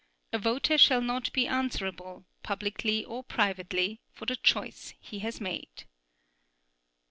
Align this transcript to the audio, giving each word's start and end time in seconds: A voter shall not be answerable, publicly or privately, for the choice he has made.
A 0.33 0.39
voter 0.39 0.79
shall 0.79 0.99
not 1.03 1.31
be 1.31 1.45
answerable, 1.45 2.25
publicly 2.41 3.05
or 3.05 3.23
privately, 3.23 4.01
for 4.11 4.25
the 4.25 4.35
choice 4.35 4.95
he 4.99 5.19
has 5.19 5.39
made. 5.39 5.83